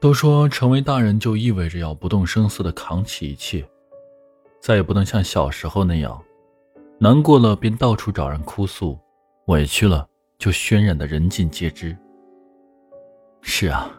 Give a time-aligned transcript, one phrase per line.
[0.00, 3.62] 都说成为大人就意味着要不动声色的扛起一切，
[4.58, 6.18] 再也不能像小时候那样，
[6.98, 8.98] 难过了便到处找人哭诉，
[9.48, 10.08] 委屈了
[10.38, 11.94] 就渲染的人尽皆知。
[13.42, 13.90] 是啊，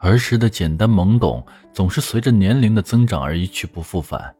[0.00, 1.42] 儿时的简单懵懂
[1.72, 4.34] 总是随着年龄的增长而一去不复返。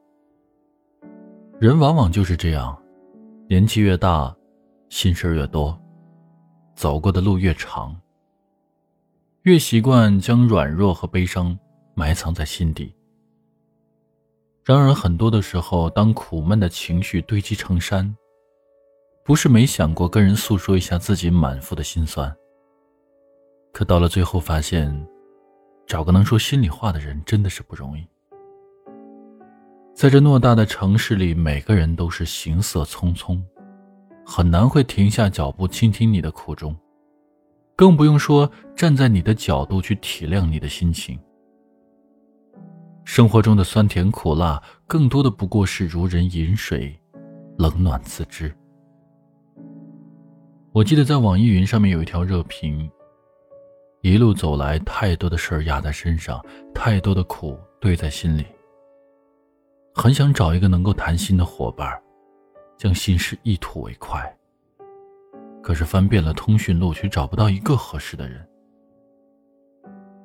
[1.59, 2.77] 人往往就是这样，
[3.49, 4.35] 年纪越大，
[4.91, 5.81] 心事越多，
[6.75, 7.99] 走过的路越长。
[9.43, 11.59] 越习惯将软弱和悲伤
[11.95, 12.95] 埋藏在心底。
[14.63, 18.17] 然而，很多的时候，当苦闷的情绪堆积成山，
[19.25, 22.33] 不是没想过跟人诉说一下自己满腹的心酸。
[23.73, 25.07] 可到了最后，发现
[25.89, 28.07] 找个能说心里话的人真的是不容易。
[29.93, 33.43] 在这偌大的城市里，每个人都是行色匆匆，
[34.25, 36.77] 很难会停下脚步倾听你的苦衷。
[37.75, 41.19] 更不用说站在你的角度去体谅你的心情。
[43.05, 46.97] 生活中的酸甜苦辣，更多的不过是如人饮水，
[47.59, 48.55] 冷暖自知。
[50.73, 52.89] 我记得在网易云上面有一条热评：
[54.03, 56.41] 一路走来，太多的事儿压在身上，
[56.73, 58.47] 太多的苦堆在心里。
[59.95, 62.01] 很想找一个能够谈心的伙伴，
[62.79, 64.35] 将心事一吐为快。
[65.63, 68.47] 可是翻遍了通讯录，却找不到一个合适的人。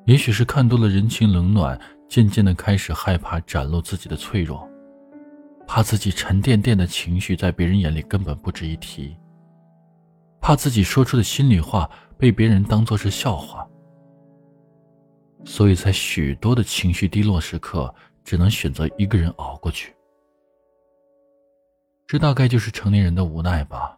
[0.06, 1.80] 也许是看多了人情冷暖，
[2.10, 4.68] 渐渐的开始害怕展露自己的脆弱，
[5.68, 9.16] 怕自己沉甸甸的情绪在别人眼里根本不值一提，
[10.40, 13.68] 怕自己说出的心里话被别人当作是笑话，
[15.44, 19.94] 所以在许多的情绪低落时刻，只能选择一个人熬过去。
[22.08, 23.97] 这大概就是成年人的无奈吧。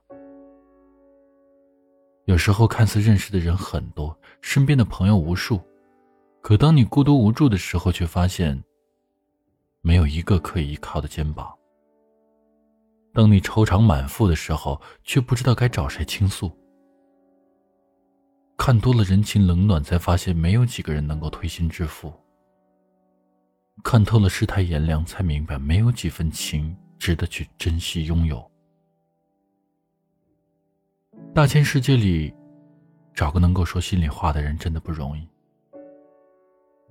[2.30, 5.60] 有时候看似认识的人很多，身边的朋友无数，
[6.44, 8.64] 可当你孤独无助的时候，却发现
[9.82, 11.52] 没有一个可以依靠的肩膀。
[13.16, 16.56] 当你愁肠满腹的时候，却不知道该找谁倾诉。
[18.56, 22.14] 看多了人情冷暖，才发现没有几个人能够推心置腹。
[23.84, 28.40] 看透了世态炎凉，才明白没有几分情值得去珍惜拥有。
[31.40, 32.34] 大千世界里，
[33.14, 35.26] 找个能够说心里话的人真的不容易。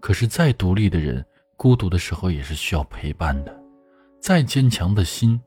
[0.00, 1.22] 可是再独立的人，
[1.54, 3.52] 孤独的时候也是需要陪伴的；
[4.22, 5.38] 再坚强的心，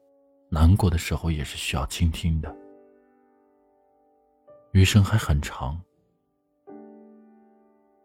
[0.50, 2.56] 难过的时候也是需要倾听的。
[4.72, 5.81] 余生还很长，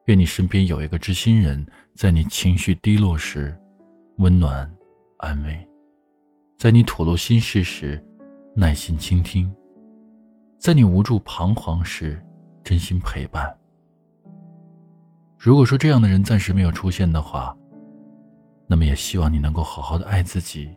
[0.06, 3.54] 愿你身边有一个知心人，在你情绪低落时，
[4.16, 4.74] 温暖
[5.18, 5.56] 安慰；
[6.56, 8.02] 在你吐露心事时，
[8.54, 9.54] 耐心倾听。
[10.58, 12.20] 在你无助彷徨时，
[12.64, 13.56] 真心陪伴。
[15.38, 17.56] 如果说这样的人暂时没有出现的话，
[18.66, 20.76] 那么也希望你能够好好的爱自己，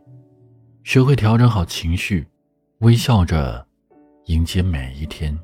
[0.84, 2.28] 学会调整好情绪，
[2.80, 3.66] 微笑着
[4.26, 5.36] 迎接每一天。